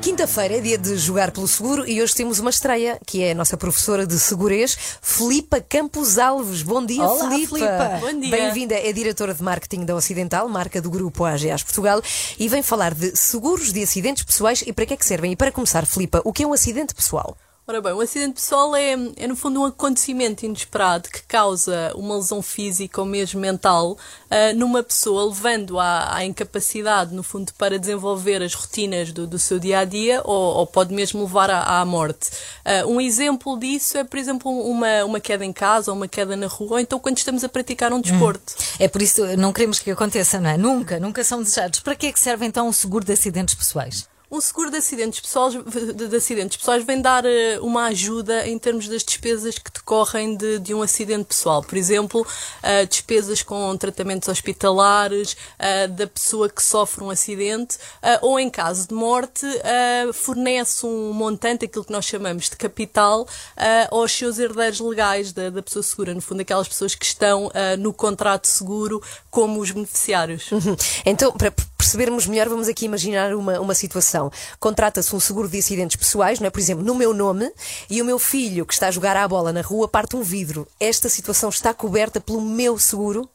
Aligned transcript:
Quinta-feira 0.00 0.56
é 0.56 0.60
dia 0.60 0.78
de 0.78 0.96
jogar 0.96 1.32
pelo 1.32 1.48
seguro 1.48 1.86
e 1.86 2.00
hoje 2.00 2.14
temos 2.14 2.38
uma 2.38 2.50
estreia, 2.50 3.00
que 3.04 3.22
é 3.22 3.32
a 3.32 3.34
nossa 3.34 3.56
professora 3.56 4.06
de 4.06 4.18
segurez, 4.18 4.76
Filipa 5.02 5.60
Campos 5.60 6.18
Alves. 6.18 6.62
Bom 6.62 6.84
dia, 6.84 7.02
Olá, 7.02 7.30
Filipa. 7.30 7.56
Filipa. 7.56 7.98
Bom 8.00 8.20
dia. 8.20 8.30
Bem-vinda, 8.30 8.74
é 8.74 8.92
diretora 8.92 9.34
de 9.34 9.42
marketing 9.42 9.84
da 9.84 9.94
Ocidental, 9.96 10.48
marca 10.48 10.80
do 10.80 10.90
grupo 10.90 11.24
AGAs 11.24 11.62
Portugal, 11.62 12.00
e 12.38 12.48
vem 12.48 12.62
falar 12.62 12.94
de 12.94 13.16
seguros 13.16 13.72
de 13.72 13.82
acidentes 13.82 14.22
pessoais 14.22 14.62
e 14.66 14.72
para 14.72 14.86
que 14.86 14.94
é 14.94 14.96
que 14.96 15.04
servem. 15.04 15.32
E 15.32 15.36
para 15.36 15.50
começar, 15.50 15.84
Filipa, 15.84 16.22
o 16.24 16.32
que 16.32 16.44
é 16.44 16.46
um 16.46 16.52
acidente 16.52 16.94
pessoal? 16.94 17.36
Ora 17.70 17.82
bem, 17.82 17.92
um 17.92 18.00
acidente 18.00 18.32
pessoal 18.32 18.74
é, 18.74 18.92
é 19.18 19.26
no 19.26 19.36
fundo 19.36 19.60
um 19.60 19.66
acontecimento 19.66 20.42
inesperado 20.42 21.10
que 21.10 21.22
causa 21.24 21.92
uma 21.94 22.16
lesão 22.16 22.40
física 22.40 22.98
ou 22.98 23.06
mesmo 23.06 23.38
mental 23.38 23.98
ah, 24.30 24.54
numa 24.54 24.82
pessoa, 24.82 25.26
levando 25.26 25.78
à, 25.78 26.16
à 26.16 26.24
incapacidade, 26.24 27.14
no 27.14 27.22
fundo, 27.22 27.52
para 27.58 27.78
desenvolver 27.78 28.42
as 28.42 28.54
rotinas 28.54 29.12
do, 29.12 29.26
do 29.26 29.38
seu 29.38 29.58
dia 29.58 29.80
a 29.80 29.84
dia 29.84 30.22
ou, 30.24 30.56
ou 30.56 30.66
pode 30.66 30.94
mesmo 30.94 31.20
levar 31.20 31.50
à, 31.50 31.78
à 31.78 31.84
morte. 31.84 32.30
Ah, 32.64 32.86
um 32.86 32.98
exemplo 32.98 33.58
disso 33.58 33.98
é, 33.98 34.04
por 34.04 34.18
exemplo, 34.18 34.50
uma, 34.50 35.04
uma 35.04 35.20
queda 35.20 35.44
em 35.44 35.52
casa 35.52 35.90
ou 35.90 35.96
uma 35.98 36.08
queda 36.08 36.34
na 36.38 36.46
rua, 36.46 36.72
ou 36.72 36.78
então 36.80 36.98
quando 36.98 37.18
estamos 37.18 37.44
a 37.44 37.50
praticar 37.50 37.92
um 37.92 38.00
desporto. 38.00 38.54
É 38.78 38.88
por 38.88 39.02
isso 39.02 39.36
não 39.36 39.52
queremos 39.52 39.78
que 39.78 39.90
aconteça, 39.90 40.40
não 40.40 40.48
é? 40.48 40.56
Nunca, 40.56 40.98
nunca 40.98 41.22
são 41.22 41.42
desejados. 41.42 41.80
Para 41.80 41.94
que 41.94 42.06
é 42.06 42.12
que 42.12 42.18
serve 42.18 42.46
então 42.46 42.66
o 42.66 42.72
seguro 42.72 43.04
de 43.04 43.12
acidentes 43.12 43.54
pessoais? 43.54 44.08
Um 44.30 44.42
seguro 44.42 44.70
de 44.70 44.76
acidentes 44.76 45.20
pessoais, 45.20 45.54
de, 45.54 46.06
de 46.06 46.16
acidentes 46.16 46.58
pessoais 46.58 46.84
vem 46.84 47.00
dar 47.00 47.24
eh, 47.24 47.58
uma 47.62 47.86
ajuda 47.86 48.46
em 48.46 48.58
termos 48.58 48.86
das 48.86 49.02
despesas 49.02 49.58
que 49.58 49.72
decorrem 49.72 50.36
de, 50.36 50.58
de 50.58 50.74
um 50.74 50.82
acidente 50.82 51.24
pessoal. 51.24 51.62
Por 51.62 51.78
exemplo, 51.78 52.26
eh, 52.62 52.84
despesas 52.84 53.42
com 53.42 53.74
tratamentos 53.78 54.28
hospitalares 54.28 55.34
eh, 55.58 55.88
da 55.88 56.06
pessoa 56.06 56.50
que 56.50 56.62
sofre 56.62 57.02
um 57.02 57.08
acidente 57.08 57.78
eh, 58.02 58.18
ou, 58.20 58.38
em 58.38 58.50
caso 58.50 58.88
de 58.88 58.94
morte, 58.94 59.46
fornece 60.12 60.84
um 60.84 61.12
montante, 61.12 61.64
aquilo 61.64 61.84
que 61.84 61.92
nós 61.92 62.04
chamamos 62.04 62.50
de 62.50 62.56
capital, 62.56 63.26
aos 63.90 64.12
seus 64.12 64.38
herdeiros 64.38 64.80
legais 64.80 65.32
da, 65.32 65.48
da 65.50 65.62
pessoa 65.62 65.82
segura. 65.82 66.14
No 66.14 66.20
fundo, 66.20 66.40
aquelas 66.40 66.68
pessoas 66.68 66.94
que 66.94 67.04
estão 67.04 67.50
no 67.78 67.92
contrato 67.92 68.46
seguro 68.46 69.02
como 69.30 69.60
os 69.60 69.70
beneficiários. 69.70 70.50
Então, 71.04 71.32
para 71.32 71.52
percebermos 71.88 72.26
melhor, 72.26 72.50
vamos 72.50 72.68
aqui 72.68 72.84
imaginar 72.84 73.34
uma, 73.34 73.58
uma 73.58 73.74
situação. 73.74 74.30
Contrata-se 74.60 75.16
um 75.16 75.20
seguro 75.20 75.48
de 75.48 75.58
acidentes 75.58 75.96
pessoais, 75.96 76.38
não 76.38 76.46
é? 76.46 76.50
Por 76.50 76.60
exemplo, 76.60 76.84
no 76.84 76.94
meu 76.94 77.14
nome, 77.14 77.50
e 77.88 78.02
o 78.02 78.04
meu 78.04 78.18
filho 78.18 78.66
que 78.66 78.74
está 78.74 78.88
a 78.88 78.90
jogar 78.90 79.16
à 79.16 79.26
bola 79.26 79.54
na 79.54 79.62
rua 79.62 79.88
parte 79.88 80.14
um 80.14 80.22
vidro. 80.22 80.68
Esta 80.78 81.08
situação 81.08 81.48
está 81.48 81.72
coberta 81.72 82.20
pelo 82.20 82.42
meu 82.42 82.78
seguro? 82.78 83.26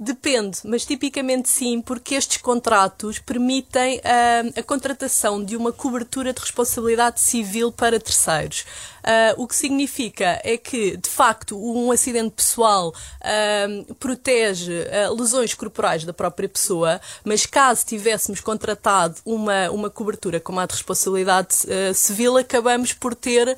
Depende, 0.00 0.60
mas 0.62 0.86
tipicamente 0.86 1.48
sim, 1.48 1.80
porque 1.80 2.14
estes 2.14 2.36
contratos 2.36 3.18
permitem 3.18 4.00
ah, 4.04 4.60
a 4.60 4.62
contratação 4.62 5.42
de 5.42 5.56
uma 5.56 5.72
cobertura 5.72 6.32
de 6.32 6.40
responsabilidade 6.40 7.20
civil 7.20 7.72
para 7.72 7.98
terceiros. 7.98 8.64
Ah, 9.02 9.34
o 9.36 9.48
que 9.48 9.56
significa 9.56 10.40
é 10.44 10.56
que, 10.56 10.96
de 10.96 11.08
facto, 11.08 11.58
um 11.60 11.90
acidente 11.90 12.30
pessoal 12.30 12.94
ah, 13.20 13.66
protege 13.98 14.86
lesões 15.16 15.52
corporais 15.54 16.04
da 16.04 16.12
própria 16.12 16.48
pessoa, 16.48 17.00
mas 17.24 17.44
caso 17.44 17.84
tivéssemos 17.84 18.38
contratado 18.40 19.16
uma, 19.24 19.68
uma 19.70 19.90
cobertura 19.90 20.38
como 20.38 20.60
a 20.60 20.66
de 20.66 20.74
responsabilidade 20.74 21.56
civil, 21.94 22.36
acabamos 22.36 22.92
por 22.92 23.14
ter 23.16 23.56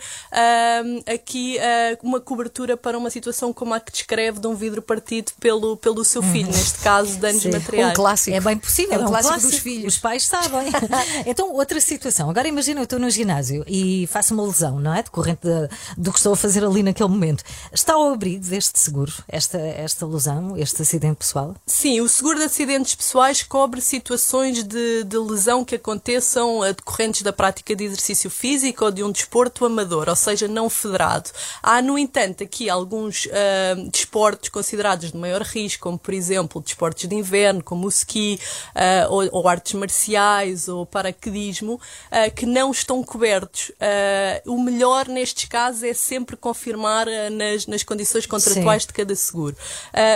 aqui 1.06 1.58
uma 2.02 2.20
cobertura 2.20 2.76
para 2.76 2.96
uma 2.96 3.10
situação 3.10 3.52
como 3.52 3.74
a 3.74 3.80
que 3.80 3.92
descreve 3.92 4.40
de 4.40 4.46
um 4.46 4.54
vidro 4.54 4.80
partido 4.80 5.32
pelo, 5.38 5.76
pelo 5.76 6.04
seu 6.04 6.22
filho, 6.32 6.46
neste 6.46 6.78
caso, 6.78 7.18
danos 7.18 7.42
Sim. 7.42 7.50
materiais. 7.50 7.90
Um 7.90 7.94
clássico. 7.94 8.36
É 8.36 8.40
bem 8.40 8.56
possível, 8.56 8.94
É 8.94 8.98
um 8.98 9.02
é 9.02 9.04
um 9.04 9.08
clássico 9.08 9.28
clássico 9.34 9.50
dos 9.52 9.60
filhos. 9.60 9.94
Os 9.94 9.98
pais 10.00 10.26
sabem. 10.26 10.68
então, 11.26 11.52
outra 11.52 11.80
situação. 11.80 12.30
Agora 12.30 12.48
imagina, 12.48 12.80
eu 12.80 12.84
estou 12.84 12.98
no 12.98 13.10
ginásio 13.10 13.64
e 13.66 14.06
faço 14.06 14.34
uma 14.34 14.44
lesão, 14.44 14.78
não 14.80 14.94
é? 14.94 15.02
Decorrente 15.02 15.40
de- 15.42 15.68
do 15.96 16.12
que 16.12 16.18
estou 16.18 16.32
a 16.32 16.36
fazer 16.36 16.64
ali 16.64 16.82
naquele 16.82 17.08
momento. 17.08 17.42
Está 17.72 17.94
ao 17.94 18.12
abrigo 18.12 18.44
deste 18.44 18.78
seguro, 18.78 19.12
esta, 19.28 19.58
esta 19.58 20.06
lesão, 20.06 20.56
este 20.56 20.82
acidente 20.82 21.16
pessoal? 21.16 21.54
Sim, 21.66 22.00
o 22.00 22.08
seguro 22.08 22.38
de 22.38 22.44
acidentes 22.44 22.94
pessoais 22.94 23.42
cobre 23.42 23.80
situações 23.80 24.62
de, 24.64 25.04
de 25.04 25.18
lesão 25.18 25.64
que 25.64 25.74
aconteçam 25.74 26.64
eh, 26.64 26.72
decorrentes 26.72 27.22
da 27.22 27.32
prática 27.32 27.74
de 27.74 27.84
exercício 27.84 28.30
físico 28.30 28.84
ou 28.84 28.90
de 28.90 29.02
um 29.02 29.10
desporto 29.10 29.64
amador, 29.64 30.08
ou 30.08 30.16
seja, 30.16 30.48
não 30.48 30.68
federado. 30.70 31.30
Há, 31.62 31.80
no 31.82 31.98
entanto, 31.98 32.42
aqui 32.42 32.68
alguns 32.70 33.28
ah, 33.32 33.74
desportos 33.90 34.48
considerados 34.48 35.12
de 35.12 35.16
maior 35.16 35.42
risco, 35.42 35.82
como 35.82 35.98
por 35.98 36.14
exemplo 36.14 36.19
desportos 36.62 37.08
de 37.08 37.14
inverno, 37.14 37.62
como 37.62 37.86
o 37.86 37.88
ski, 37.88 38.40
ah, 38.74 39.06
ou, 39.08 39.28
ou 39.32 39.48
artes 39.48 39.74
marciais, 39.74 40.68
ou 40.68 40.86
paraquedismo, 40.86 41.80
ah, 42.10 42.30
que 42.30 42.46
não 42.46 42.70
estão 42.70 43.02
cobertos. 43.02 43.72
Ah, 43.80 44.42
o 44.46 44.62
melhor 44.62 45.08
nestes 45.08 45.46
casos 45.46 45.82
é 45.82 45.94
sempre 45.94 46.36
confirmar 46.36 47.06
nas, 47.32 47.66
nas 47.66 47.82
condições 47.82 48.26
contratuais 48.26 48.86
de 48.86 48.92
cada 48.92 49.14
seguro. 49.14 49.56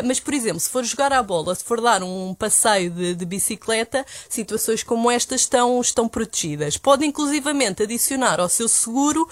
Mas, 0.05 0.21
por 0.21 0.35
exemplo, 0.35 0.61
se 0.61 0.69
for 0.69 0.85
jogar 0.85 1.13
à 1.13 1.23
bola, 1.23 1.55
se 1.55 1.65
for 1.65 1.81
dar 1.81 2.03
um 2.03 2.35
passeio 2.35 2.91
de, 2.91 3.15
de 3.15 3.25
bicicleta, 3.25 4.05
situações 4.29 4.83
como 4.83 5.11
estas 5.11 5.43
estão, 5.43 5.81
estão 5.81 6.09
protegidas. 6.09 6.77
Pode, 6.77 7.05
inclusivamente, 7.05 7.83
adicionar 7.83 8.41
ao 8.41 8.49
seu 8.49 8.69
seguro 8.69 9.29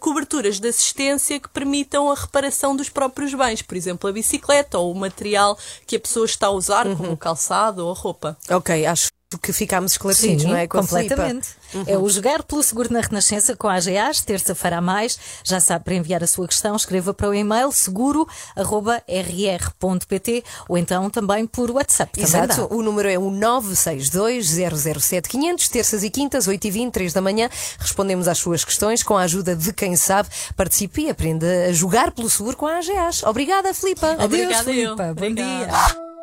coberturas 0.00 0.58
de 0.60 0.68
assistência 0.68 1.38
que 1.38 1.48
permitam 1.48 2.10
a 2.10 2.14
reparação 2.14 2.74
dos 2.76 2.88
próprios 2.88 3.34
bens, 3.34 3.62
por 3.62 3.76
exemplo, 3.76 4.08
a 4.08 4.12
bicicleta 4.12 4.78
ou 4.78 4.92
o 4.92 4.94
material 4.94 5.58
que 5.86 5.96
a 5.96 6.00
pessoa 6.04 6.26
está 6.26 6.48
a 6.48 6.50
usar, 6.50 6.84
como 6.96 7.12
o 7.12 7.16
calçado 7.16 7.86
ou 7.86 7.92
roupa. 7.94 8.36
Ok, 8.50 8.86
acho 8.86 9.08
que 9.38 9.52
ficámos 9.52 9.92
esclarecidos, 9.92 10.44
não 10.44 10.56
é? 10.56 10.66
Com 10.66 10.80
completamente. 10.80 11.48
É 11.86 11.98
o 11.98 12.08
Jogar 12.08 12.42
pelo 12.44 12.62
Seguro 12.62 12.92
na 12.92 13.00
Renascença 13.00 13.56
com 13.56 13.66
a 13.66 13.74
AGAs, 13.74 14.20
terça-feira 14.20 14.78
a 14.78 14.80
mais. 14.80 15.18
Já 15.42 15.58
sabe, 15.60 15.84
para 15.84 15.94
enviar 15.94 16.22
a 16.22 16.26
sua 16.26 16.46
questão, 16.46 16.76
escreva 16.76 17.12
para 17.12 17.28
o 17.28 17.34
e-mail 17.34 17.72
seguro.rr.pt 17.72 20.44
ou 20.68 20.78
então 20.78 21.10
também 21.10 21.44
por 21.46 21.70
WhatsApp. 21.70 22.12
Também 22.12 22.28
Exato, 22.28 22.68
dá. 22.68 22.74
o 22.74 22.82
número 22.82 23.08
é 23.08 23.18
o 23.18 23.30
962-007-500, 23.30 25.68
terças 25.68 26.04
e 26.04 26.10
quintas, 26.10 26.46
8h20, 26.46 26.92
3 26.92 27.12
da 27.12 27.20
manhã. 27.20 27.48
Respondemos 27.78 28.28
às 28.28 28.38
suas 28.38 28.64
questões 28.64 29.02
com 29.02 29.16
a 29.16 29.22
ajuda 29.22 29.56
de 29.56 29.72
quem 29.72 29.96
sabe. 29.96 30.28
Participe 30.56 31.02
e 31.02 31.10
aprenda 31.10 31.66
a 31.68 31.72
jogar 31.72 32.12
pelo 32.12 32.30
seguro 32.30 32.56
com 32.56 32.66
a 32.66 32.78
AGAs. 32.78 33.22
Obrigada, 33.24 33.74
Filipa. 33.74 34.12
Adeus, 34.12 34.24
Obrigada. 34.24 34.64
Filipa. 34.64 35.04
Bom 35.04 35.10
Obrigada. 35.10 35.66
dia. 35.66 36.13